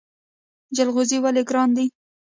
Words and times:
جلغوزي 0.75 1.17
ولې 1.23 1.43
ګران 1.49 1.69
دي؟ 1.77 1.85